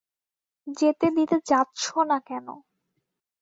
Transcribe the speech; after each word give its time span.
যেতে 0.77 1.07
দিতে 1.11 1.37
যাচ্ছো 1.49 1.97
না 2.03 2.17
কেন? 2.27 2.47